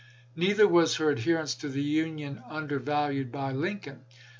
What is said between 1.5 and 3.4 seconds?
to the Union undervalued